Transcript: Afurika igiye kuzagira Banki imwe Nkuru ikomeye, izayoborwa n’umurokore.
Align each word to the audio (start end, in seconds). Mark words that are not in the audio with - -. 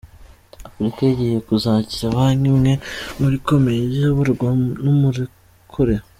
Afurika 0.67 0.99
igiye 1.11 1.37
kuzagira 1.47 2.13
Banki 2.15 2.45
imwe 2.51 2.71
Nkuru 3.15 3.33
ikomeye, 3.39 3.79
izayoborwa 3.83 4.47
n’umurokore. 4.83 5.95